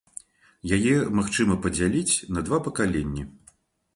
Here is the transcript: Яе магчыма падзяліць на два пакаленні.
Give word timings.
Яе 0.77 0.93
магчыма 1.19 1.57
падзяліць 1.65 2.15
на 2.37 2.43
два 2.47 2.57
пакаленні. 2.69 3.27